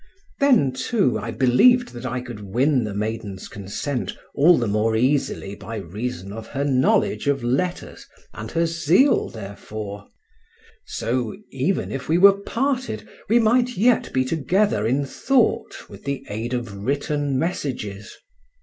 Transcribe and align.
Then, 0.39 0.71
too, 0.71 1.19
I 1.19 1.29
believed 1.29 1.89
that 1.93 2.07
I 2.07 2.21
could 2.21 2.39
win 2.41 2.85
the 2.85 2.93
maiden's 2.95 3.47
consent 3.47 4.17
all 4.33 4.57
the 4.57 4.65
more 4.65 4.95
easily 4.95 5.53
by 5.53 5.75
reason 5.75 6.33
of 6.33 6.47
her 6.47 6.63
knowledge 6.63 7.27
of 7.27 7.43
letters 7.43 8.07
and 8.33 8.49
her 8.49 8.65
zeal 8.65 9.29
therefor; 9.29 10.07
so, 10.87 11.35
even 11.51 11.91
if 11.91 12.09
we 12.09 12.17
were 12.17 12.33
parted, 12.39 13.07
we 13.29 13.37
might 13.37 13.77
yet 13.77 14.11
be 14.11 14.25
together 14.25 14.87
in 14.87 15.05
thought 15.05 15.87
with 15.87 16.03
the 16.05 16.25
aid 16.29 16.55
of 16.55 16.73
written 16.77 17.37
messages. 17.37 18.17